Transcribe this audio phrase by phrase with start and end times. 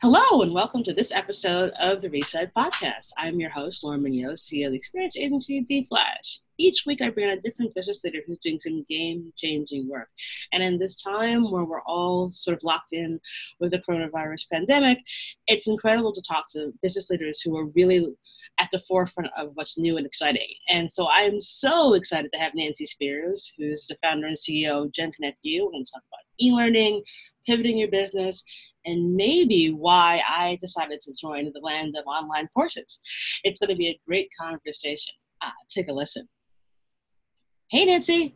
[0.00, 3.10] Hello, and welcome to this episode of the Reset Podcast.
[3.18, 6.38] I'm your host, Lauren Munoz, CEO of the experience agency The Flash.
[6.56, 10.08] Each week, I bring on a different business leader who's doing some game changing work.
[10.52, 13.18] And in this time where we're all sort of locked in
[13.58, 15.00] with the coronavirus pandemic,
[15.48, 18.06] it's incredible to talk to business leaders who are really
[18.60, 20.48] at the forefront of what's new and exciting.
[20.68, 24.92] And so I'm so excited to have Nancy Spears, who's the founder and CEO of
[24.92, 25.64] Gen Connect U.
[25.64, 27.02] We're going to talk about e learning,
[27.46, 28.44] pivoting your business,
[28.88, 32.98] and maybe why I decided to join the land of online courses.
[33.44, 35.12] It's going to be a great conversation.
[35.42, 36.26] Uh, take a listen.
[37.70, 38.34] Hey, Nancy.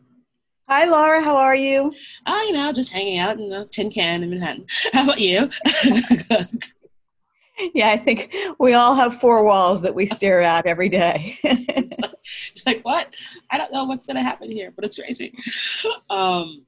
[0.69, 1.21] Hi, Laura.
[1.21, 1.91] How are you?
[2.27, 4.65] Oh, you know, just hanging out in a tin can in Manhattan.
[4.93, 5.49] How about you?
[7.73, 11.35] yeah, I think we all have four walls that we stare at every day.
[11.43, 12.13] it's, like,
[12.51, 13.13] it's, like, what?
[13.49, 15.33] I don't know what's going to happen here, but it's crazy.
[16.09, 16.65] Um,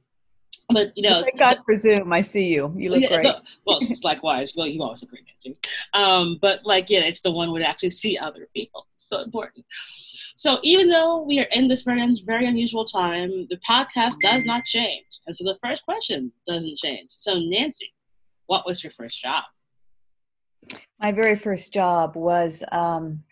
[0.70, 2.12] but you know, thank God for Zoom.
[2.12, 2.74] I see you.
[2.76, 3.24] You look yeah, great.
[3.24, 4.54] No, well, likewise.
[4.56, 5.58] Well, you always look great, Nancy.
[5.94, 8.88] Um, but like, yeah, it's the one where to actually see other people.
[8.96, 9.66] It's so important.
[10.36, 14.66] So even though we are in this very very unusual time, the podcast does not
[14.66, 17.08] change, and so the first question doesn't change.
[17.10, 17.94] So Nancy,
[18.48, 19.44] what was your first job?
[21.00, 23.24] My very first job was um,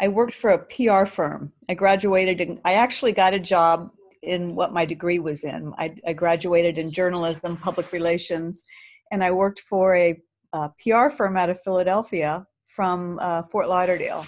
[0.00, 1.52] I worked for a PR firm.
[1.68, 3.90] I graduated and I actually got a job
[4.22, 5.72] in what my degree was in.
[5.78, 8.62] I, I graduated in journalism, public relations,
[9.10, 10.20] and I worked for a,
[10.52, 14.26] a PR firm out of Philadelphia from uh, Fort Lauderdale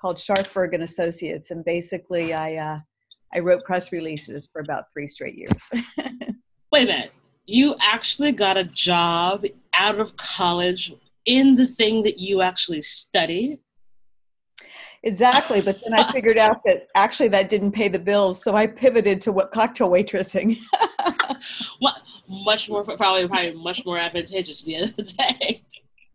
[0.00, 1.50] called Sharpsburg and Associates.
[1.50, 2.78] And basically, I uh,
[3.34, 5.70] I wrote press releases for about three straight years.
[6.72, 7.12] Wait a minute.
[7.46, 10.92] You actually got a job out of college
[11.24, 13.58] in the thing that you actually studied?
[15.04, 18.66] Exactly, but then I figured out that actually that didn't pay the bills, so I
[18.66, 20.58] pivoted to what cocktail waitressing.
[21.80, 21.96] what
[22.28, 25.64] much more probably probably much more advantageous the end of the day.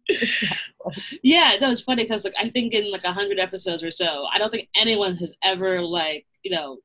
[0.10, 1.20] Exactly.
[1.22, 4.26] Yeah, no, it's funny because like I think in like a hundred episodes or so,
[4.32, 6.78] I don't think anyone has ever like you know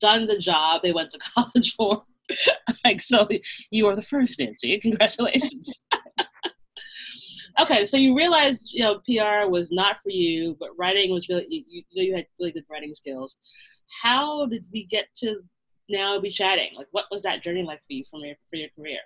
[0.00, 2.04] done the job they went to college for.
[2.86, 3.28] like so,
[3.70, 4.78] you are the first, Nancy.
[4.78, 5.83] Congratulations
[7.60, 11.46] okay, so you realized you know PR was not for you, but writing was really
[11.48, 13.36] you, you know you had really good writing skills.
[14.02, 15.36] How did we get to
[15.88, 16.70] now be chatting?
[16.76, 19.00] Like, what was that journey like for you from your for your career?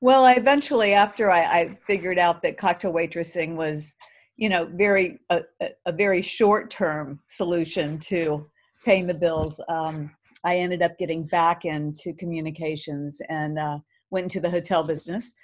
[0.00, 3.94] Well, I eventually, after I, I figured out that cocktail waitressing was,
[4.36, 5.42] you know, very a,
[5.86, 8.48] a very short term solution to
[8.84, 10.14] paying the bills, um,
[10.44, 13.78] I ended up getting back into communications and uh,
[14.10, 15.34] went into the hotel business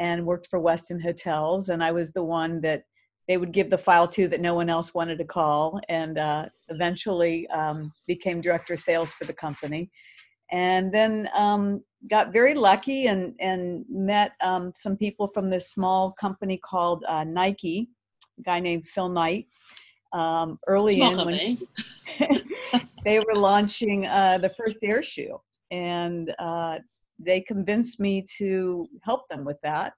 [0.00, 1.68] and worked for Westin Hotels.
[1.68, 2.82] And I was the one that
[3.28, 6.46] they would give the file to that no one else wanted to call, and uh,
[6.68, 9.88] eventually um, became director of sales for the company.
[10.50, 16.10] And then um, got very lucky and, and met um, some people from this small
[16.12, 17.88] company called uh, Nike,
[18.40, 19.46] a guy named Phil Knight.
[20.12, 21.58] Um, early small in, company.
[22.18, 22.42] when
[23.04, 25.40] they were launching uh, the first air shoe,
[25.70, 26.78] and uh,
[27.22, 29.92] they convinced me to help them with that.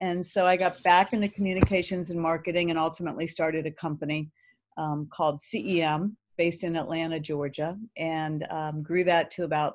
[0.00, 4.30] And so I got back into communications and marketing and ultimately started a company
[4.78, 9.74] um, called CEM based in Atlanta, Georgia, and um, grew that to about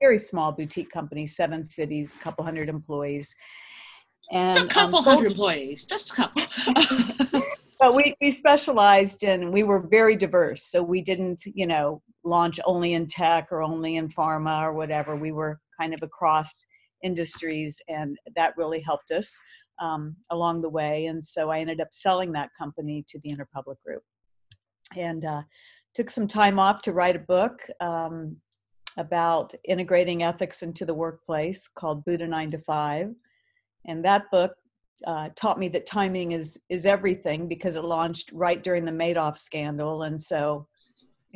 [0.00, 3.34] very small boutique company, seven cities, a couple hundred employees.
[4.32, 6.42] And, a couple um, hundred employees, just a couple.
[7.78, 10.64] but we, we specialized in, we were very diverse.
[10.64, 15.14] So we didn't, you know, launch only in tech or only in pharma or whatever.
[15.14, 16.64] We were kind of across
[17.02, 19.38] industries, and that really helped us
[19.80, 21.06] um, along the way.
[21.06, 24.02] And so I ended up selling that company to the Interpublic Group,
[24.96, 25.42] and uh,
[25.94, 28.36] took some time off to write a book um,
[28.96, 33.14] about integrating ethics into the workplace called Buddha Nine to Five,
[33.86, 34.52] and that book
[35.06, 39.36] uh, taught me that timing is is everything because it launched right during the Madoff
[39.38, 40.66] scandal, and so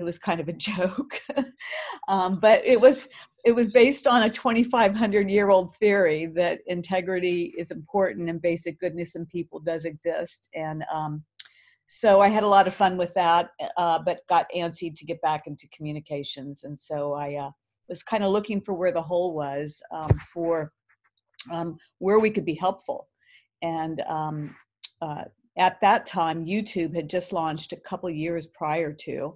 [0.01, 1.21] it was kind of a joke.
[2.09, 3.07] um, but it was
[3.45, 8.79] it was based on a 2500 year old theory that integrity is important and basic
[8.79, 10.49] goodness in people does exist.
[10.55, 11.23] And um,
[11.93, 15.21] so i had a lot of fun with that uh, but got antsy to get
[15.23, 16.65] back into communications.
[16.65, 17.51] And so i uh,
[17.89, 20.73] was kind of looking for where the hole was um, for
[21.51, 23.09] um, where we could be helpful.
[23.63, 24.55] And um,
[25.03, 25.25] uh,
[25.59, 29.33] at that time youtube had just launched a couple years prior to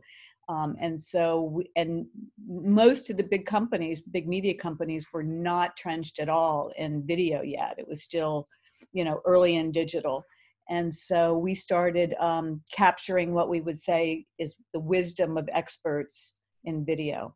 [0.48, 2.06] um, and so, and
[2.46, 7.42] most of the big companies, big media companies, were not trenched at all in video
[7.42, 7.74] yet.
[7.78, 8.48] It was still,
[8.92, 10.24] you know, early in digital.
[10.68, 16.34] And so we started um, capturing what we would say is the wisdom of experts
[16.64, 17.34] in video.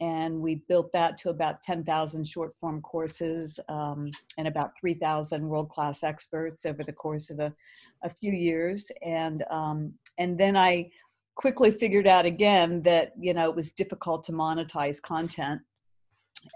[0.00, 5.68] and we built that to about 10,000 short form courses um, and about 3,000 world
[5.70, 7.54] class experts over the course of a,
[8.02, 8.90] a few years.
[9.02, 10.90] And um, and then I
[11.36, 15.60] quickly figured out again that you know it was difficult to monetize content,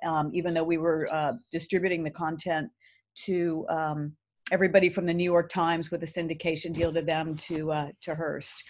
[0.04, 2.70] um, even though we were uh, distributing the content
[3.14, 4.12] to um,
[4.52, 8.14] everybody from the New York Times with a syndication deal to them to uh, to
[8.14, 8.62] Hearst,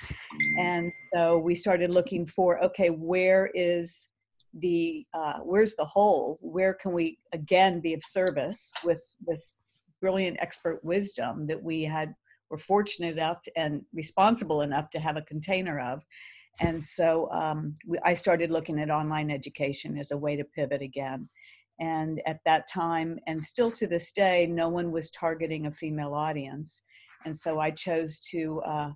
[0.58, 4.08] and so we started looking for okay, where is
[4.54, 6.38] the uh, where's the hole?
[6.40, 9.58] Where can we again be of service with this
[10.00, 12.14] brilliant expert wisdom that we had
[12.50, 16.02] were fortunate enough and responsible enough to have a container of.
[16.60, 20.82] And so um, we, I started looking at online education as a way to pivot
[20.82, 21.28] again.
[21.80, 26.14] And at that time, and still to this day, no one was targeting a female
[26.14, 26.82] audience.
[27.24, 28.90] And so I chose to uh,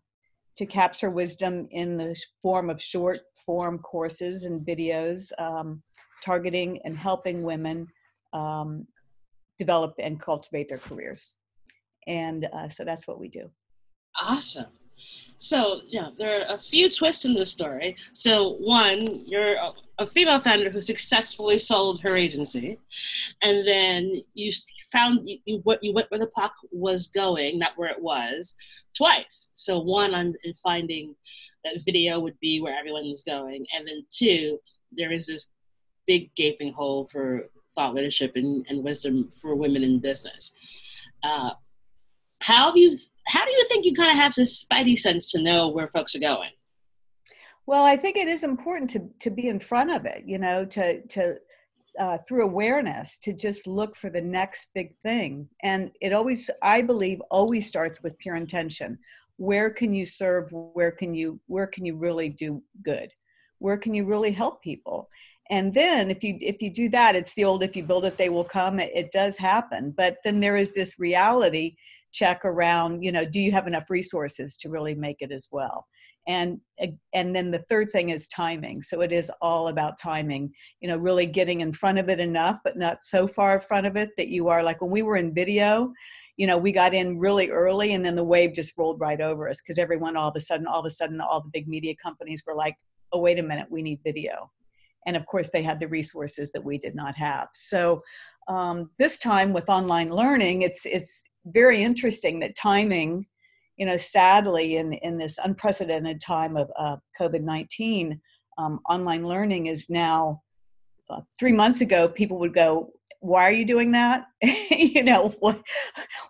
[0.57, 5.83] to capture wisdom in the form of short form courses and videos, um,
[6.23, 7.87] targeting and helping women
[8.33, 8.87] um,
[9.59, 11.35] develop and cultivate their careers.
[12.07, 13.51] And uh, so that's what we do.
[14.21, 14.67] Awesome.
[15.39, 17.97] So, yeah, there are a few twists in this story.
[18.13, 19.57] So, one, you're
[19.99, 22.79] a, female founder who successfully sold her agency,
[23.43, 24.51] and then you
[24.91, 28.55] found you, you, you went where the puck was going, not where it was,
[28.97, 29.51] twice.
[29.55, 31.15] So, one, on in finding
[31.65, 34.59] that video would be where everyone is going, and then two,
[34.93, 35.49] there is this
[36.07, 40.53] big gaping hole for thought leadership and, and wisdom for women in business.
[41.23, 41.51] Uh,
[42.43, 42.97] how have you
[43.27, 46.15] how do you think you kind of have this spidey sense to know where folks
[46.15, 46.51] are going?
[47.67, 50.65] Well i think it is important to to be in front of it you know
[50.65, 51.37] to to
[51.99, 55.49] uh, through awareness to just look for the next big thing.
[55.63, 58.99] And it always i believe always starts with pure intention.
[59.37, 60.49] Where can you serve?
[60.53, 63.11] Where can you where can you really do good?
[63.59, 65.09] Where can you really help people?
[65.51, 68.17] And then if you if you do that it's the old if you build it
[68.17, 68.81] they will come.
[68.81, 69.93] It, it does happen.
[69.97, 71.77] But then there is this reality
[72.13, 75.87] check around you know do you have enough resources to really make it as well?
[76.29, 76.61] And
[77.13, 78.83] and then the third thing is timing.
[78.83, 82.59] So it is all about timing you know really getting in front of it enough
[82.65, 85.17] but not so far in front of it that you are like when we were
[85.17, 85.93] in video
[86.37, 89.49] you know we got in really early and then the wave just rolled right over
[89.49, 91.95] us because everyone all of a sudden all of a sudden all the big media
[92.03, 92.77] companies were like
[93.13, 94.51] oh wait a minute we need video.
[95.07, 97.49] And of course they had the resources that we did not have.
[97.55, 98.03] So
[98.49, 103.27] um, this time with online learning it's it's very interesting that timing,
[103.77, 108.21] you know, sadly, in, in this unprecedented time of uh, COVID 19,
[108.59, 110.43] um, online learning is now
[111.11, 114.27] uh, three months ago, people would go, why are you doing that?
[114.73, 115.63] You know what,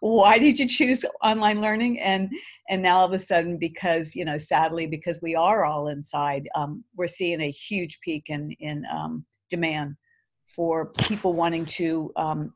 [0.00, 1.98] why did you choose online learning?
[2.00, 2.30] And
[2.68, 6.48] and now all of a sudden because you know sadly because we are all inside
[6.54, 9.96] um, we're seeing a huge peak in in um, demand
[10.46, 12.52] for people wanting to um,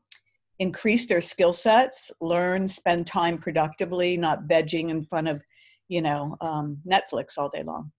[0.59, 5.43] increase their skill sets, learn, spend time productively, not vegging in front of,
[5.87, 7.91] you know, um, Netflix all day long.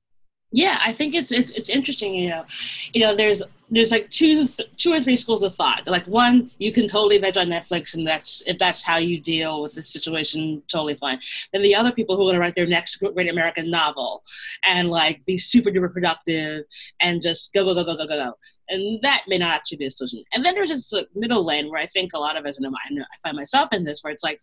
[0.50, 2.14] Yeah, I think it's it's it's interesting.
[2.14, 2.44] You know,
[2.92, 5.86] you know, there's there's like two two or three schools of thought.
[5.86, 9.62] Like one, you can totally veg on Netflix, and that's if that's how you deal
[9.62, 11.20] with the situation, totally fine.
[11.52, 14.22] Then the other people who going to write their next great American novel
[14.66, 16.64] and like be super duper productive
[17.00, 18.34] and just go go go go go go go.
[18.70, 20.22] And that may not actually be a solution.
[20.34, 23.02] And then there's this middle lane where I think a lot of us, and I
[23.22, 24.40] find myself in this, where it's like,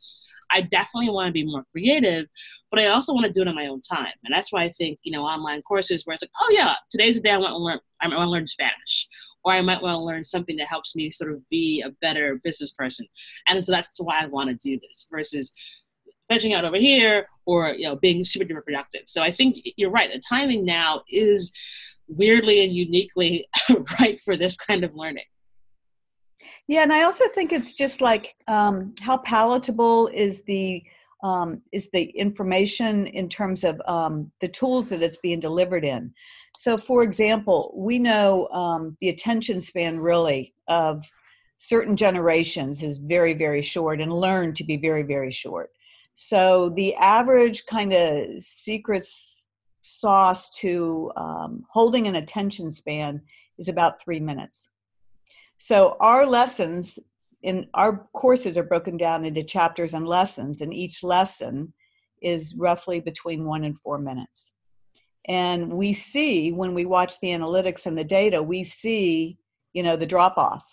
[0.51, 2.25] I definitely want to be more creative,
[2.71, 4.13] but I also want to do it on my own time.
[4.23, 7.15] And that's why I think, you know, online courses where it's like, oh yeah, today's
[7.15, 9.07] the day I want to learn I want to learn Spanish.
[9.43, 12.39] Or I might want to learn something that helps me sort of be a better
[12.43, 13.05] business person.
[13.47, 15.51] And so that's why I want to do this versus
[16.29, 19.03] fetching out over here or you know being super duper productive.
[19.05, 20.11] So I think you're right.
[20.11, 21.51] The timing now is
[22.07, 23.45] weirdly and uniquely
[23.99, 25.25] right for this kind of learning.
[26.67, 30.83] Yeah, and I also think it's just like um, how palatable is the
[31.23, 36.13] um, is the information in terms of um, the tools that it's being delivered in.
[36.55, 41.03] So, for example, we know um, the attention span really of
[41.57, 45.71] certain generations is very, very short and learn to be very, very short.
[46.15, 49.05] So, the average kind of secret
[49.81, 53.21] sauce to um, holding an attention span
[53.57, 54.69] is about three minutes.
[55.57, 56.99] So, our lessons
[57.41, 61.73] in our courses are broken down into chapters and lessons, and each lesson
[62.21, 64.53] is roughly between one and four minutes.
[65.27, 69.37] And we see when we watch the analytics and the data, we see,
[69.73, 70.65] you know, the drop off.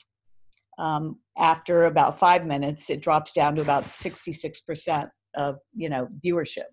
[0.78, 6.69] Um, after about five minutes, it drops down to about 66% of, you know, viewership.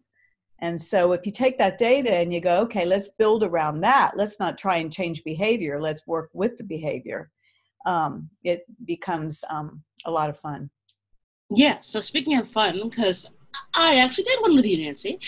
[0.62, 4.18] And so if you take that data and you go, okay, let's build around that.
[4.18, 5.82] Let's not try and change behavior.
[5.82, 7.32] Let's work with the behavior.
[7.86, 10.70] Um, it becomes um, a lot of fun.
[11.50, 11.80] Yeah.
[11.80, 13.30] So speaking of fun, because
[13.74, 15.20] I actually did one with you, Nancy,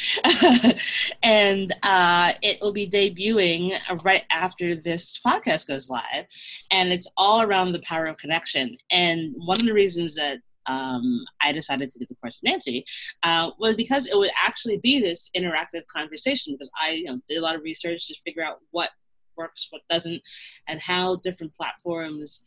[1.23, 6.25] and uh, it will be debuting right after this podcast goes live,
[6.71, 8.75] and it's all around the power of connection.
[8.91, 12.85] And one of the reasons that um, I decided to do the course with Nancy
[13.23, 16.53] uh, was because it would actually be this interactive conversation.
[16.53, 18.89] Because I, you know, did a lot of research to figure out what
[19.37, 20.21] works, what doesn't,
[20.67, 22.41] and how different platforms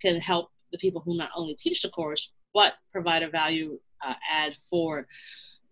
[0.00, 4.14] can help the people who not only teach the course but provide a value uh,
[4.30, 5.06] add for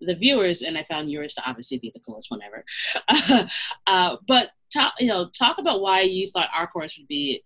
[0.00, 0.62] the viewers.
[0.62, 3.48] And I found yours to obviously be the coolest one ever.
[3.86, 7.42] uh, but talk, you know, talk about why you thought our course would be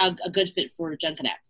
[0.00, 1.48] a, a good fit for Gen Connect.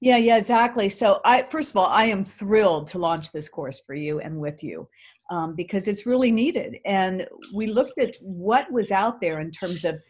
[0.00, 0.88] Yeah, yeah, exactly.
[0.88, 4.40] So, I first of all, I am thrilled to launch this course for you and
[4.40, 4.88] with you
[5.30, 6.78] um, because it's really needed.
[6.84, 10.00] And we looked at what was out there in terms of,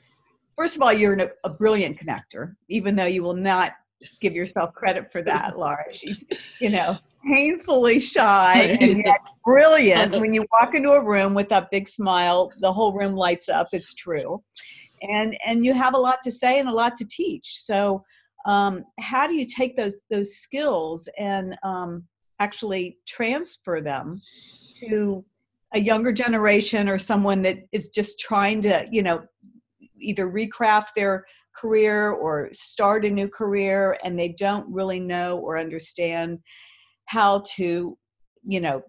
[0.56, 3.72] first of all, you're an, a brilliant connector, even though you will not
[4.20, 5.84] give yourself credit for that, Laura.
[5.92, 6.24] She's,
[6.58, 6.96] you know,
[7.32, 10.18] painfully shy and yet brilliant.
[10.18, 13.68] when you walk into a room with that big smile, the whole room lights up.
[13.72, 14.42] It's true,
[15.02, 17.58] and and you have a lot to say and a lot to teach.
[17.58, 18.02] So,
[18.46, 22.04] um, how do you take those those skills and um,
[22.38, 24.22] actually transfer them
[24.80, 25.24] to
[25.74, 29.22] a younger generation or someone that is just trying to, you know,
[29.98, 35.58] either recraft their career or start a new career and they don't really know or
[35.58, 36.38] understand
[37.06, 37.98] how to
[38.46, 38.82] you know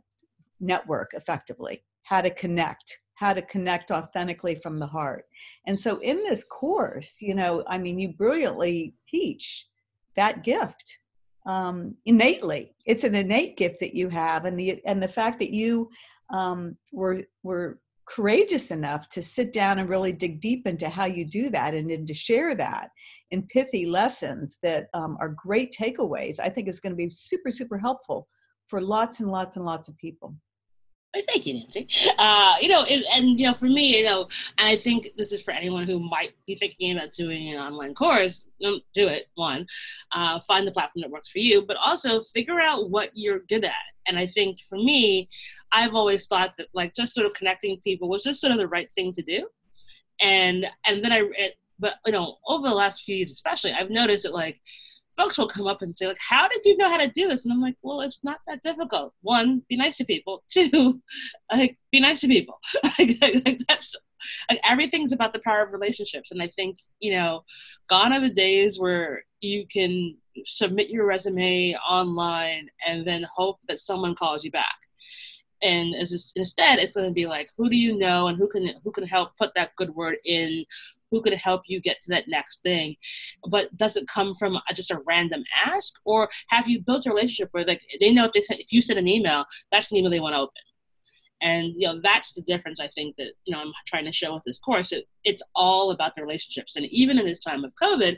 [0.60, 5.28] network effectively how to connect how to connect authentically from the heart.
[5.68, 9.68] And so in this course you know i mean you brilliantly teach
[10.16, 11.00] that gift
[11.46, 15.52] um, innately it's an innate gift that you have and the and the fact that
[15.52, 15.90] you
[16.32, 21.24] um, were were courageous enough to sit down and really dig deep into how you
[21.24, 22.90] do that and then to share that
[23.32, 27.52] in pithy lessons that um, are great takeaways, I think is going to be super,
[27.52, 28.28] super helpful
[28.68, 30.36] for lots and lots and lots of people.
[31.14, 31.90] Thank you, Nancy.
[32.18, 34.28] Uh, you know, it, and you know, for me, you know,
[34.58, 37.94] and I think this is for anyone who might be thinking about doing an online
[37.94, 38.48] course.
[38.62, 39.28] do it.
[39.36, 39.68] One,
[40.14, 43.66] uh, find the platform that works for you, but also figure out what you're good
[43.66, 43.74] at.
[44.08, 45.28] And I think for me,
[45.74, 48.68] I've always thought that like just sort of connecting people was just sort of the
[48.68, 49.48] right thing to do.
[50.22, 53.90] And and then I, it, but you know, over the last few years, especially, I've
[53.90, 54.62] noticed that like
[55.16, 57.46] folks will come up and say like how did you know how to do this?
[57.46, 59.14] And i'm like well it's not that difficult.
[59.22, 60.44] One be nice to people.
[60.50, 61.02] Two
[61.52, 62.58] like be nice to people.
[63.00, 63.96] Like, like that's
[64.50, 66.32] like everything's about the power of relationships.
[66.32, 67.44] And i think you know
[67.88, 70.16] gone are the days where you can
[70.46, 74.76] submit your resume online and then hope that someone calls you back.
[75.64, 78.74] And as instead it's going to be like who do you know and who can
[78.84, 80.66] who can help put that good word in
[81.12, 82.96] who could help you get to that next thing.
[83.50, 86.00] But does it come from just a random ask?
[86.06, 88.98] Or have you built a relationship where like they know if they if you send
[88.98, 90.54] an email that's an email they want to open.
[91.42, 94.34] And you know that's the difference i think that you know i'm trying to show
[94.34, 94.92] with this course.
[94.92, 96.76] It, it's all about the relationships.
[96.76, 98.18] And even in this time of covid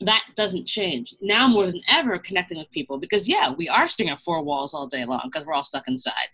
[0.00, 1.14] that doesn't change.
[1.20, 4.74] Now more than ever connecting with people because yeah we are staying at four walls
[4.74, 6.28] all day long because we're all stuck inside.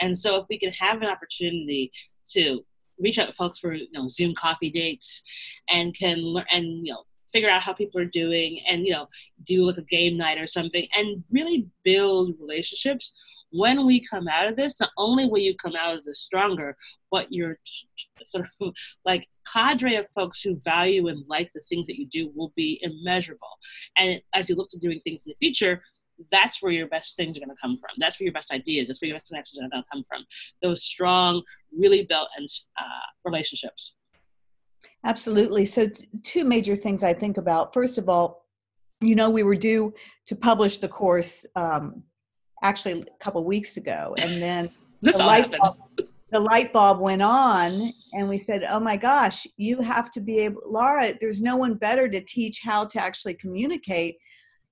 [0.00, 1.92] And so if we can have an opportunity
[2.32, 2.64] to
[3.00, 5.22] reach out to folks for you know Zoom coffee dates,
[5.70, 9.06] and can learn and you know figure out how people are doing, and you know
[9.44, 13.12] do like a game night or something, and really build relationships.
[13.56, 16.76] When we come out of this, not only will you come out of this stronger,
[17.12, 17.56] but your
[18.24, 18.74] sort of
[19.04, 22.80] like cadre of folks who value and like the things that you do will be
[22.82, 23.56] immeasurable.
[23.96, 25.82] And as you look to doing things in the future,
[26.30, 27.90] that's where your best things are going to come from.
[27.98, 30.24] That's where your best ideas, that's where your best connections are going to come from.
[30.62, 31.42] Those strong,
[31.76, 33.94] really built and uh, relationships.
[35.04, 35.66] Absolutely.
[35.66, 37.74] So, t- two major things I think about.
[37.74, 38.46] First of all,
[39.00, 39.92] you know, we were due
[40.26, 42.02] to publish the course um,
[42.62, 44.68] actually a couple weeks ago, and then
[45.02, 49.46] this the, light bulb, the light bulb went on, and we said, "Oh my gosh,
[49.56, 51.12] you have to be able, Laura.
[51.20, 54.16] There's no one better to teach how to actually communicate,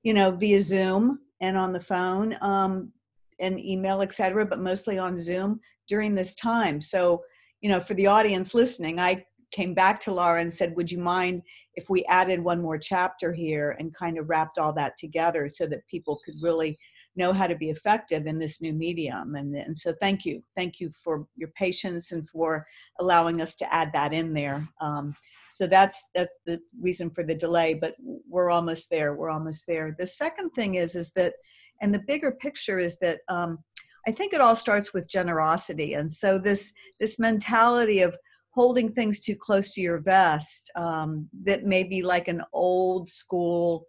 [0.02, 2.90] you know, via Zoom and on the phone um,
[3.38, 6.80] and email, etc., but mostly on Zoom during this time.
[6.80, 7.22] So,
[7.60, 10.98] you know, for the audience listening, I came back to Laura and said, Would you
[10.98, 11.42] mind
[11.74, 15.66] if we added one more chapter here and kind of wrapped all that together so
[15.66, 16.78] that people could really
[17.16, 19.34] know how to be effective in this new medium?
[19.34, 20.42] And, and so, thank you.
[20.56, 22.66] Thank you for your patience and for
[23.00, 24.66] allowing us to add that in there.
[24.80, 25.14] Um,
[25.50, 27.94] so that's that's the reason for the delay but
[28.26, 31.34] we're almost there we're almost there the second thing is is that
[31.82, 33.58] and the bigger picture is that um,
[34.06, 35.94] I think it all starts with generosity.
[35.94, 38.16] And so this this mentality of
[38.50, 43.86] holding things too close to your vest um, that may be like an old school,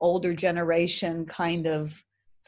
[0.00, 1.94] older generation kind of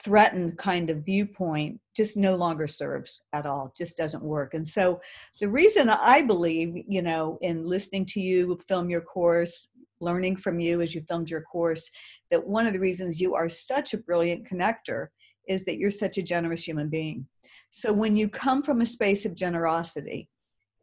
[0.02, 4.54] threatened kind of viewpoint just no longer serves at all just doesn't work.
[4.54, 5.00] And so
[5.40, 9.68] the reason i believe you know in listening to you film your course
[10.00, 11.88] learning from you as you filmed your course
[12.30, 15.08] that one of the reasons you are such a brilliant connector
[15.48, 17.26] is that you're such a generous human being.
[17.70, 20.28] So when you come from a space of generosity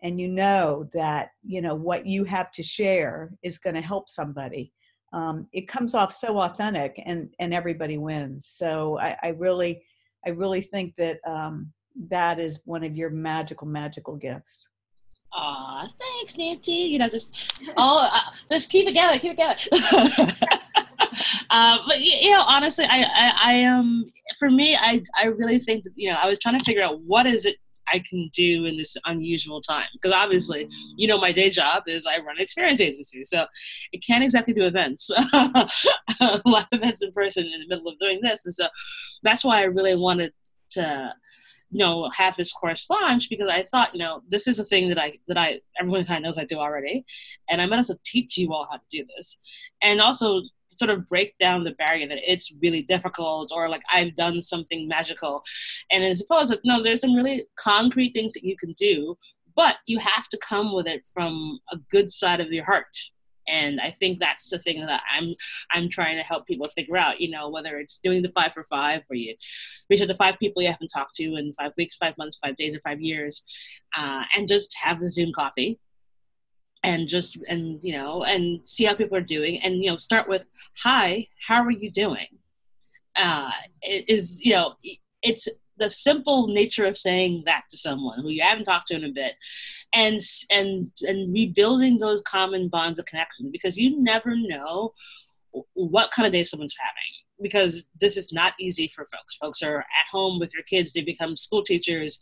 [0.01, 4.09] and you know that you know what you have to share is going to help
[4.09, 4.71] somebody
[5.13, 9.81] um, it comes off so authentic and and everybody wins so i, I really
[10.25, 11.71] i really think that um,
[12.09, 14.67] that is one of your magical magical gifts
[15.35, 16.71] Aw, thanks, Nancy.
[16.71, 20.29] You know, just all, uh, just keep it going, keep it going.
[21.49, 23.79] uh, but you know, honestly, I, I, I am.
[23.79, 24.05] Um,
[24.37, 27.01] for me, I, I really think that you know, I was trying to figure out
[27.01, 27.57] what is it
[27.91, 29.87] I can do in this unusual time?
[29.93, 30.71] Because obviously, mm.
[30.95, 33.45] you know, my day job is I run an experience agency, so
[33.93, 35.69] I can't exactly do events, a
[36.45, 38.67] lot of events in person in the middle of doing this, and so
[39.23, 40.33] that's why I really wanted
[40.71, 41.13] to
[41.73, 44.87] you know have this course launch because I thought you know this is a thing
[44.89, 47.03] that I that I everyone kind of knows I do already,
[47.49, 49.37] and I'm to teach you all how to do this,
[49.81, 54.15] and also sort of break down the barrier that it's really difficult or like I've
[54.15, 55.43] done something magical.
[55.91, 59.15] And as opposed to, no, there's some really concrete things that you can do,
[59.55, 62.95] but you have to come with it from a good side of your heart.
[63.47, 65.33] And I think that's the thing that I'm
[65.71, 67.19] I'm trying to help people figure out.
[67.19, 69.35] You know, whether it's doing the five for five, where you
[69.89, 72.55] reach out to five people you haven't talked to in five weeks, five months, five
[72.55, 73.43] days, or five years,
[73.97, 75.79] uh, and just have a Zoom coffee
[76.83, 80.27] and just and you know and see how people are doing and you know start
[80.27, 80.45] with
[80.83, 82.27] hi how are you doing
[83.15, 83.49] uh
[83.81, 84.73] it is you know
[85.21, 85.47] it's
[85.83, 89.11] the simple nature of saying that to someone who you haven't talked to in a
[89.11, 89.33] bit
[89.93, 94.93] and and and rebuilding those common bonds of connection because you never know
[95.73, 99.35] what kind of day someone's having because this is not easy for folks.
[99.35, 102.17] Folks are at home with their kids, they become school teachers,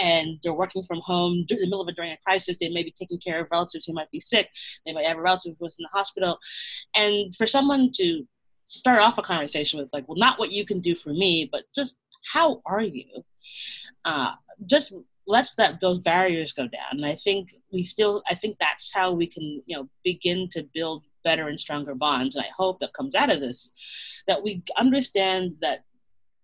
[0.00, 2.58] and they're working from home in the middle of it during a crisis.
[2.58, 4.48] They may be taking care of relatives who might be sick,
[4.86, 6.38] they might have a relative who's in the hospital.
[6.96, 8.26] And for someone to
[8.66, 11.64] start off a conversation with, like, well, not what you can do for me, but
[11.74, 11.98] just
[12.32, 13.24] how are you?
[14.04, 14.32] Uh,
[14.68, 14.92] just
[15.26, 19.10] lets that those barriers go down and i think we still i think that's how
[19.10, 22.36] we can you know begin to build better and stronger bonds.
[22.36, 23.72] And I hope that comes out of this
[24.28, 25.84] that we understand that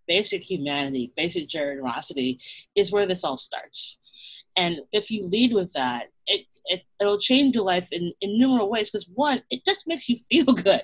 [0.09, 2.41] basic humanity, basic generosity
[2.75, 4.00] is where this all starts.
[4.61, 8.69] And if you lead with that, it, it it'll change your life in, in numerous
[8.69, 8.91] ways.
[8.91, 10.83] Because one, it just makes you feel good.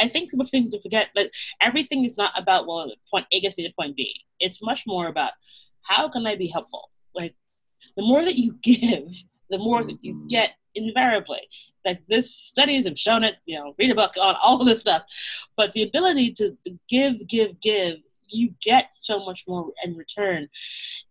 [0.00, 3.58] I think people think to forget that everything is not about well, point A gets
[3.58, 4.24] me to point B.
[4.40, 5.32] It's much more about
[5.82, 6.88] how can I be helpful.
[7.14, 7.34] Like
[7.98, 9.12] the more that you give,
[9.50, 11.42] the more that you get invariably.
[11.84, 14.80] Like this studies have shown it, you know, read a book on all of this
[14.80, 15.02] stuff.
[15.54, 16.56] But the ability to
[16.88, 17.96] give, give, give,
[18.30, 20.48] you get so much more in return.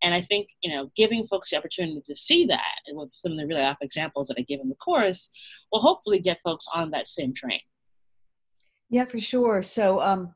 [0.01, 3.32] And I think, you know, giving folks the opportunity to see that and with some
[3.32, 5.30] of the really off examples that I give in the course
[5.71, 7.62] will hopefully get folks on that same train.
[8.89, 9.62] Yeah, for sure.
[9.62, 10.34] So, um,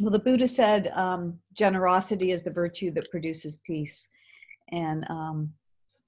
[0.00, 4.06] well, the Buddha said um, generosity is the virtue that produces peace.
[4.70, 5.52] And, um,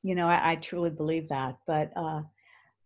[0.03, 1.57] you know, I, I truly believe that.
[1.67, 2.23] But uh,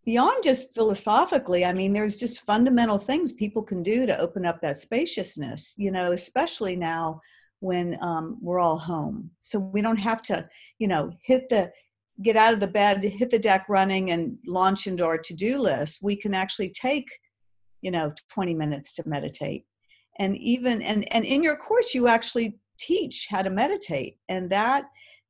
[0.04, 4.60] beyond just philosophically i mean there's just fundamental things people can do to open up
[4.60, 7.20] that spaciousness you know especially now
[7.64, 9.30] when um, we're all home.
[9.40, 11.72] So we don't have to you know hit the
[12.22, 16.00] get out of the bed hit the deck running and launch into our to-do list.
[16.02, 17.08] We can actually take
[17.80, 19.64] you know 20 minutes to meditate.
[20.18, 24.18] And even and and in your course you actually teach how to meditate.
[24.28, 24.84] And that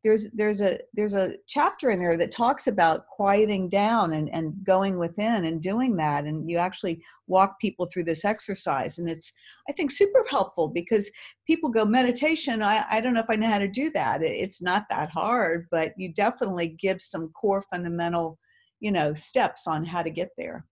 [0.05, 4.53] there's there's a there's a chapter in there that talks about quieting down and, and
[4.63, 6.27] going within and doing that.
[6.27, 8.99] And you actually walk people through this exercise.
[8.99, 9.33] And it's
[9.69, 11.11] i think super helpful because
[11.47, 14.23] people go meditation i, I don't know if i know how to do that.
[14.23, 18.39] It's not that hard but you definitely give some core fundamental
[18.81, 20.67] you know steps on how to get there.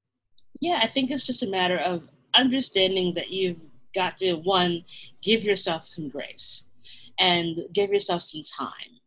[0.60, 2.02] Yeah i think it's just a matter of
[2.34, 3.60] understanding that you've
[3.94, 4.84] got to one
[5.22, 6.64] give yourself some grace
[7.18, 9.00] and give yourself some time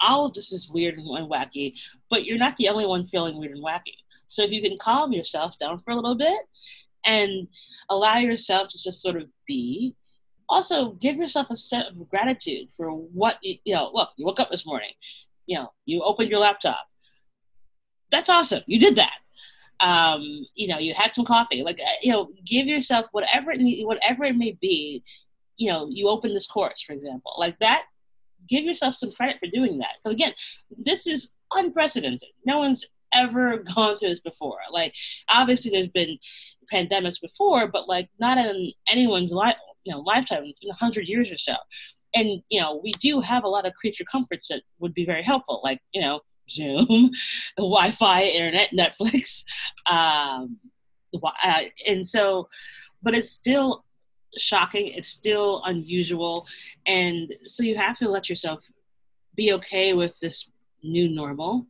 [0.00, 3.52] all of this is weird and wacky, but you're not the only one feeling weird
[3.52, 3.96] and wacky.
[4.26, 6.38] So if you can calm yourself down for a little bit
[7.04, 7.48] and
[7.88, 9.94] allow yourself to just sort of be,
[10.48, 13.90] also give yourself a set of gratitude for what you, you know.
[13.94, 14.90] Look, you woke up this morning,
[15.46, 16.86] you know, you opened your laptop.
[18.10, 18.62] That's awesome.
[18.66, 19.14] You did that.
[19.80, 21.62] Um, you know, you had some coffee.
[21.62, 25.02] Like, uh, you know, give yourself whatever it, whatever it may be.
[25.56, 27.84] You know, you open this course, for example, like that
[28.48, 29.96] give yourself some credit for doing that.
[30.00, 30.32] So again,
[30.70, 32.28] this is unprecedented.
[32.44, 34.58] No one's ever gone through this before.
[34.70, 34.94] Like
[35.28, 36.18] obviously there's been
[36.72, 40.42] pandemics before, but like not in anyone's life you know lifetime.
[40.44, 41.54] It's been a hundred years or so.
[42.14, 45.22] And you know, we do have a lot of creature comforts that would be very
[45.22, 47.10] helpful, like, you know, Zoom,
[47.58, 49.44] Wi-Fi, internet, Netflix,
[49.90, 50.58] um,
[51.22, 52.48] uh, and so,
[53.02, 53.84] but it's still
[54.38, 54.88] shocking.
[54.88, 56.46] It's still unusual,
[56.86, 58.70] and so you have to let yourself
[59.34, 60.50] be okay with this
[60.82, 61.66] new normal,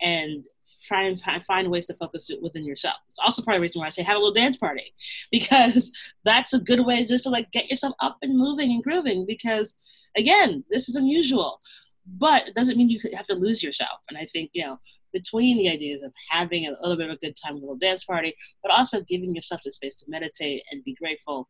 [0.00, 0.46] and
[0.86, 2.96] try and find ways to focus it within yourself.
[3.08, 4.94] It's also part of the reason why I say have a little dance party
[5.32, 5.92] because
[6.24, 9.26] that's a good way just to like get yourself up and moving and grooving.
[9.26, 9.74] Because
[10.16, 11.60] again, this is unusual,
[12.06, 14.00] but it doesn't mean you have to lose yourself.
[14.08, 14.78] And I think you know
[15.12, 17.78] between the ideas of having a little bit of a good time, with a little
[17.78, 21.48] dance party, but also giving yourself the space to meditate and be grateful.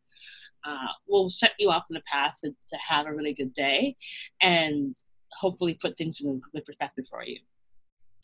[0.64, 3.94] Uh, will set you off on the path to, to have a really good day
[4.40, 4.96] and
[5.32, 7.38] hopefully put things in a good perspective for you.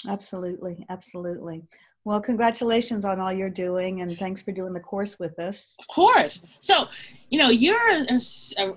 [0.08, 1.62] Absolutely, absolutely.
[2.04, 5.76] Well, congratulations on all you're doing, and thanks for doing the course with us.
[5.78, 6.40] Of course.
[6.58, 6.88] So,
[7.28, 8.20] you know, you're an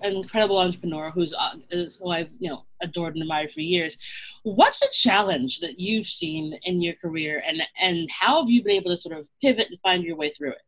[0.04, 1.56] incredible entrepreneur who's uh,
[2.00, 3.98] who I've you know adored and admired for years.
[4.44, 8.76] What's a challenge that you've seen in your career, and and how have you been
[8.76, 10.62] able to sort of pivot and find your way through it?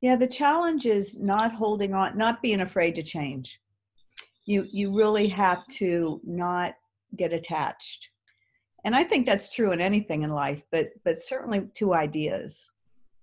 [0.00, 3.60] Yeah, the challenge is not holding on, not being afraid to change.
[4.44, 6.74] You you really have to not
[7.16, 8.11] get attached
[8.84, 12.68] and i think that's true in anything in life but but certainly to ideas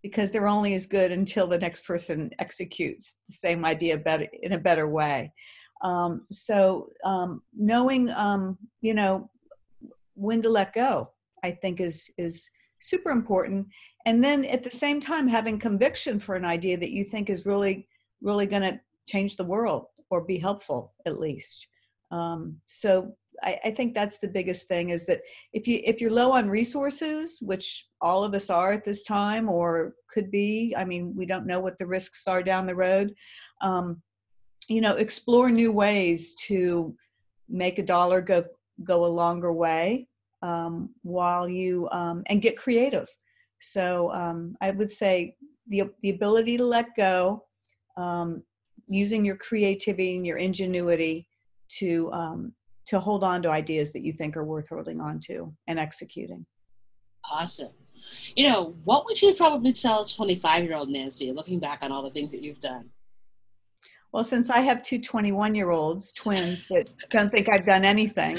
[0.02, 4.54] because they're only as good until the next person executes the same idea better in
[4.54, 5.34] a better way.
[5.84, 9.30] Um, so um, knowing um, you know
[10.16, 11.10] when to let go
[11.44, 12.50] i think is is
[12.82, 13.68] super important.
[14.06, 17.46] And then at the same time having conviction for an idea that you think is
[17.46, 17.88] really
[18.22, 21.68] really going to change the world or be helpful at least.
[22.12, 25.22] Um, so I, I, think that's the biggest thing is that
[25.54, 29.50] if you if you're low on resources which all of us are at this time
[29.50, 33.14] or could be i mean we don't know what the risks are down the road
[33.62, 34.02] um,
[34.68, 36.96] you know explore new ways to
[37.50, 38.44] make a dollar go
[38.84, 40.08] go a longer way
[40.42, 43.10] um, while you um, and get creative.
[43.60, 45.36] So um, i would say
[45.68, 47.44] the, the ability to let go
[47.98, 48.42] um,
[48.88, 51.28] using your creativity and your ingenuity
[51.80, 52.54] to um,
[52.90, 56.44] to hold on to ideas that you think are worth holding on to and executing.
[57.32, 57.70] Awesome.
[58.36, 62.02] You know, what would you probably tell 25 year old Nancy looking back on all
[62.02, 62.90] the things that you've done?
[64.12, 68.36] Well, since I have two 21 year olds, twins, that don't think I've done anything.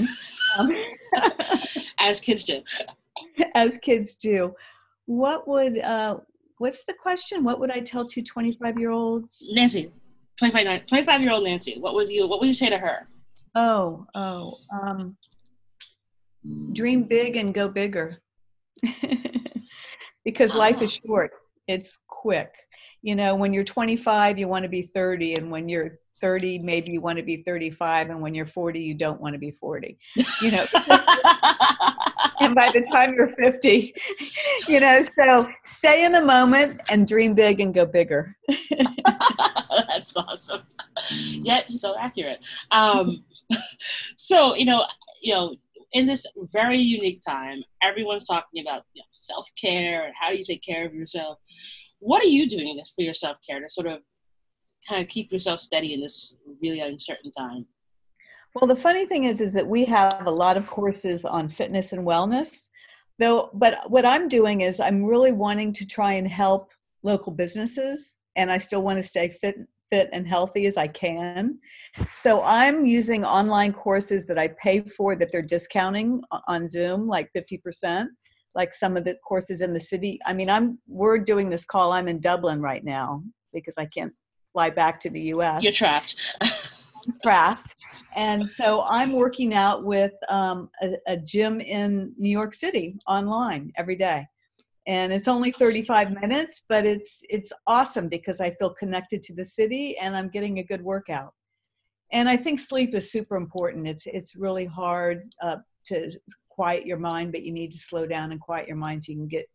[0.59, 0.77] Um,
[1.99, 2.63] as kids do.
[3.55, 4.55] As kids do.
[5.07, 6.19] What would, uh,
[6.59, 7.45] what's the question?
[7.45, 9.51] What would I tell two 25 year olds?
[9.53, 9.93] Nancy,
[10.39, 13.09] 25, 25 year old Nancy, what would you, what would you say to her?
[13.55, 15.17] Oh, oh, um,
[16.73, 18.19] dream big and go bigger.
[20.25, 21.33] because life is short.
[21.67, 22.55] It's quick.
[23.03, 26.93] You know, when you're 25, you want to be 30, and when you're 30, maybe
[26.93, 29.99] you want to be 35, and when you're 40, you don't want to be 40.
[30.43, 30.65] You know,
[32.41, 33.95] and by the time you're 50,
[34.69, 38.37] you know, so stay in the moment and dream big and go bigger.
[39.89, 40.63] That's awesome.
[41.11, 42.45] Yet so accurate.
[42.71, 43.25] Um,
[44.17, 44.85] so you know,
[45.21, 45.57] you know,
[45.93, 50.39] in this very unique time, everyone's talking about you know, self care and how do
[50.39, 51.39] you take care of yourself.
[51.99, 54.01] What are you doing this for your self care to sort of
[54.89, 57.67] kind of keep yourself steady in this really uncertain time?
[58.55, 61.93] Well, the funny thing is, is that we have a lot of courses on fitness
[61.93, 62.69] and wellness,
[63.19, 63.51] though.
[63.55, 68.51] But what I'm doing is I'm really wanting to try and help local businesses, and
[68.51, 69.57] I still want to stay fit
[69.91, 71.59] fit and healthy as I can.
[72.13, 77.31] So I'm using online courses that I pay for that they're discounting on Zoom, like
[77.37, 78.07] 50%,
[78.55, 80.19] like some of the courses in the city.
[80.27, 81.93] I mean, I'm we're doing this call.
[81.93, 83.23] I'm in Dublin right now
[83.53, 84.13] because I can't
[84.53, 85.63] fly back to the US.
[85.63, 86.17] You're trapped.
[87.23, 87.75] trapped.
[88.17, 93.73] And so I'm working out with um, a, a gym in New York City online
[93.77, 94.27] every day
[94.91, 99.45] and it's only 35 minutes but it's it's awesome because i feel connected to the
[99.45, 101.33] city and i'm getting a good workout.
[102.13, 103.87] And i think sleep is super important.
[103.87, 106.11] It's it's really hard uh, to
[106.51, 109.19] quiet your mind but you need to slow down and quiet your mind so you
[109.19, 109.47] can get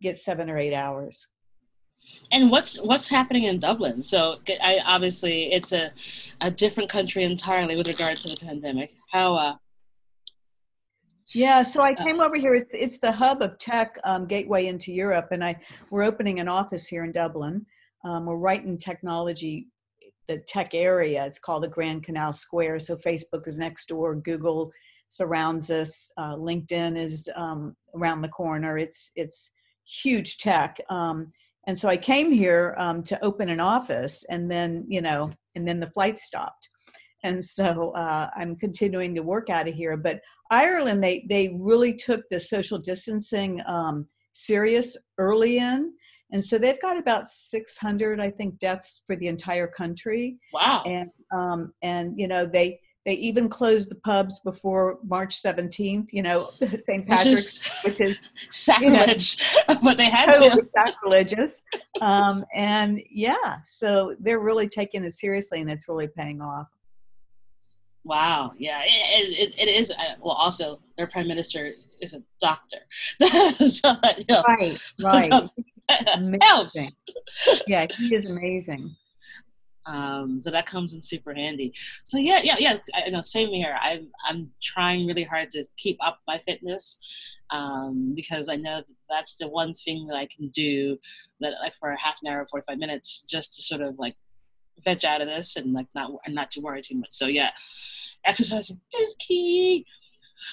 [0.00, 1.26] get seven or eight hours.
[2.32, 4.02] And what's what's happening in dublin?
[4.02, 4.20] So
[4.62, 5.92] i obviously it's a,
[6.40, 8.94] a different country entirely with regard to the pandemic.
[9.10, 9.54] How uh,
[11.32, 12.54] yeah, so I uh, came over here.
[12.54, 15.56] It's it's the hub of tech um, gateway into Europe, and I
[15.90, 17.64] we're opening an office here in Dublin.
[18.04, 19.68] Um, we're right in technology
[20.30, 21.26] the tech area.
[21.26, 22.78] It's called the Grand Canal Square.
[22.80, 24.70] So Facebook is next door, Google
[25.08, 28.78] surrounds us, uh, LinkedIn is um, around the corner.
[28.78, 29.50] It's it's
[29.84, 30.78] huge tech.
[30.88, 31.32] Um,
[31.66, 35.66] and so I came here um, to open an office, and then you know, and
[35.66, 36.68] then the flight stopped,
[37.22, 39.96] and so uh, I'm continuing to work out of here.
[39.96, 45.92] But Ireland, they they really took the social distancing um, serious early in,
[46.32, 50.38] and so they've got about 600, I think, deaths for the entire country.
[50.52, 50.82] Wow!
[50.86, 56.22] And um, and you know they they even closed the pubs before March 17th, you
[56.22, 56.50] know,
[56.84, 57.06] St.
[57.06, 58.16] Patrick's, which is, which is
[58.50, 60.68] sacrilege, you know, but they had totally to.
[60.76, 61.62] sacrilegious.
[62.00, 66.66] Um, and yeah, so they're really taking it seriously and it's really paying off.
[68.10, 68.54] Wow.
[68.58, 69.92] Yeah, it, it, it is.
[69.92, 71.70] Uh, well, also, their prime minister
[72.00, 72.78] is a doctor.
[73.68, 75.48] so, you know, right, right.
[76.42, 76.96] helps.
[77.68, 78.96] Yeah, he is amazing.
[79.86, 81.72] Um, so that comes in super handy.
[82.02, 82.78] So yeah, yeah, yeah.
[82.94, 83.22] I know.
[83.22, 83.78] Same here.
[83.80, 86.98] I'm I'm trying really hard to keep up my fitness
[87.50, 90.98] um, because I know that that's the one thing that I can do
[91.38, 94.16] that like for a half an hour, forty five minutes, just to sort of like
[94.84, 97.10] veg out of this and like not and not to worry too much.
[97.10, 97.50] So yeah,
[98.24, 99.86] exercising is key.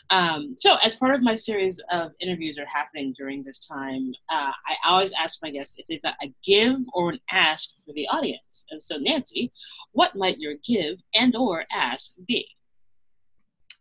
[0.10, 4.14] Um, so, as part of my series of interviews that are happening during this time,
[4.30, 7.94] uh, I always ask my guests if they've got a give or an ask for
[7.94, 8.66] the audience.
[8.72, 9.52] And so, Nancy,
[9.92, 12.48] what might your give and or ask be?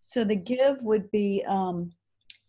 [0.00, 1.90] So, the give would be um,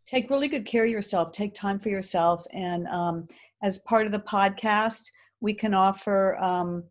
[0.05, 3.27] take really good care of yourself, take time for yourself, and um,
[3.63, 5.03] as part of the podcast,
[5.39, 6.83] we can offer um,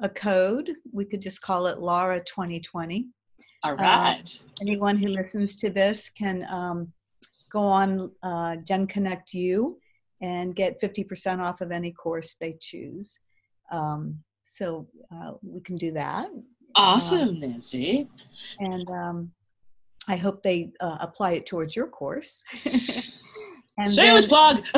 [0.00, 0.72] a code.
[0.92, 3.08] We could just call it Laura 2020.
[3.64, 3.78] All right.
[3.80, 4.44] uh.
[4.44, 6.92] Uh, anyone who listens to this can um,
[7.50, 9.78] go on uh, Gen Connect U
[10.20, 13.18] and get 50% off of any course they choose.
[13.70, 16.28] Um, so uh, we can do that.
[16.74, 18.08] Awesome, um, Nancy.
[18.60, 19.32] And um,
[20.08, 22.42] I hope they uh, apply it towards your course.
[23.78, 24.64] and Shameless plug.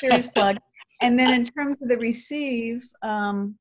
[0.00, 0.56] serious plug.
[1.00, 3.56] And then in terms of the receive, um,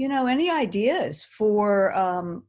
[0.00, 2.44] you know, any ideas for um,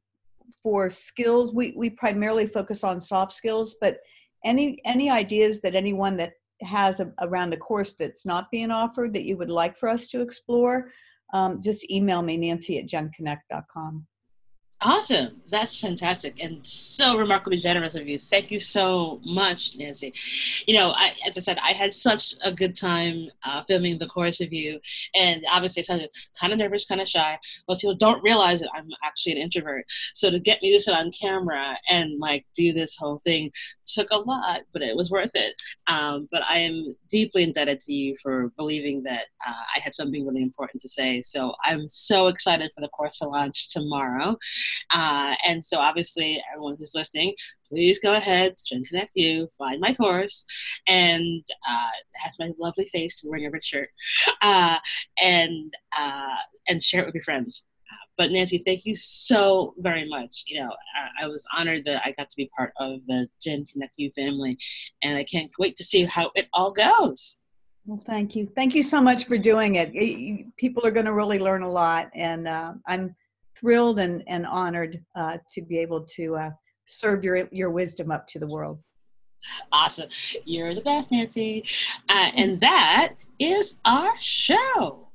[0.64, 1.54] for skills?
[1.54, 3.98] We, we primarily focus on soft skills but
[4.46, 9.14] any any ideas that anyone that has a, around the course that's not being offered
[9.14, 10.92] that you would like for us to explore
[11.34, 14.06] um, just email me nancy at genconnect.com
[14.84, 15.40] Awesome.
[15.52, 18.18] That's fantastic and so remarkably generous of you.
[18.18, 20.12] Thank you so much, Nancy.
[20.66, 24.08] You know, I, as I said, I had such a good time uh, filming the
[24.08, 24.80] course of you.
[25.14, 26.08] And obviously, I tell you,
[26.40, 27.38] kind of nervous, kind of shy.
[27.68, 29.86] But if people don't realize that I'm actually an introvert.
[30.16, 33.52] So to get me to sit on camera and like do this whole thing
[33.86, 35.62] took a lot, but it was worth it.
[35.88, 40.26] Um, but I am deeply indebted to you for believing that uh, I had something
[40.26, 41.22] really important to say.
[41.22, 44.38] So I'm so excited for the course to launch tomorrow.
[44.94, 47.34] Uh, and so, obviously, everyone who's listening,
[47.68, 50.46] please go ahead, Gen Connect U, find my course,
[50.88, 53.90] and uh, has my lovely face wearing a red shirt,
[54.42, 54.78] uh,
[55.22, 56.36] and uh,
[56.68, 57.66] and share it with your friends.
[57.92, 60.44] Uh, but Nancy, thank you so very much.
[60.48, 63.66] You know, I, I, was honored that I got to be part of the Gen
[63.66, 64.58] Connect U family,
[65.02, 67.40] and I can't wait to see how it all goes.
[67.86, 68.48] Well, thank you.
[68.56, 70.56] Thank you so much for doing it.
[70.58, 73.16] People are going to really learn a lot, and uh, I'm
[73.62, 76.50] thrilled and, and honored uh, to be able to uh,
[76.86, 78.80] serve your, your wisdom up to the world.
[79.72, 80.10] Awesome.
[80.46, 81.64] You're the best, Nancy.
[82.10, 85.08] Uh, and that is our show.